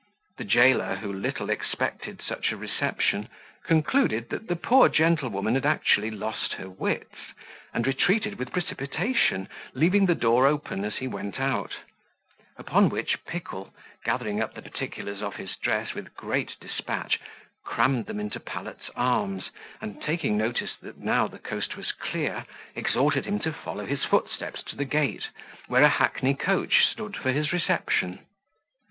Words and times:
The 0.39 0.43
jailer, 0.45 0.95
who 0.95 1.13
little 1.13 1.51
expected 1.51 2.23
such 2.27 2.51
a 2.51 2.57
reception, 2.57 3.29
concluded 3.67 4.29
that 4.31 4.47
the 4.47 4.55
poor 4.55 4.89
gentlewoman 4.89 5.53
had 5.53 5.63
actually 5.67 6.09
lost 6.09 6.53
her 6.53 6.67
wits, 6.67 7.19
and 7.71 7.85
retreated 7.85 8.39
with 8.39 8.51
precipitation, 8.51 9.47
leaving 9.75 10.07
the 10.07 10.15
door 10.15 10.47
open 10.47 10.83
as 10.85 10.95
he 10.95 11.07
went 11.07 11.39
out; 11.39 11.75
upon 12.57 12.89
which 12.89 13.23
Pickle, 13.25 13.75
gathering 14.03 14.41
up 14.41 14.55
the 14.55 14.63
particulars 14.63 15.21
of 15.21 15.35
his 15.35 15.55
dress 15.57 15.93
with 15.93 16.15
great 16.15 16.55
despatch, 16.59 17.19
crammed 17.63 18.07
them 18.07 18.19
into 18.19 18.39
Pallet's 18.39 18.89
arms, 18.95 19.51
and 19.81 20.01
taking 20.01 20.35
notice 20.35 20.75
that 20.81 20.97
now 20.97 21.27
the 21.27 21.37
coast 21.37 21.77
was 21.77 21.91
clear, 21.91 22.47
exhorted 22.73 23.25
him 23.25 23.37
to 23.37 23.53
follow 23.53 23.85
his 23.85 24.03
footsteps 24.03 24.63
to 24.63 24.75
the 24.75 24.83
gate, 24.83 25.27
where 25.67 25.83
a 25.83 25.89
hackney 25.89 26.33
coach 26.33 26.85
stood 26.87 27.15
for 27.15 27.31
his 27.31 27.53
reception. 27.53 28.25